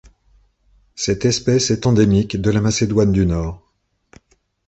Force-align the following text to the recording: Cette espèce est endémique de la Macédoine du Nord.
Cette 0.95 1.25
espèce 1.25 1.69
est 1.69 1.85
endémique 1.85 2.41
de 2.41 2.49
la 2.49 2.59
Macédoine 2.59 3.11
du 3.11 3.27
Nord. 3.27 3.71